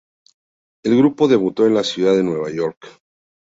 El 0.83 0.97
grupo 0.97 1.27
debutó 1.27 1.67
en 1.67 1.75
la 1.75 1.83
ciudad 1.83 2.15
de 2.15 2.23
Nueva 2.23 2.49
York. 2.49 2.99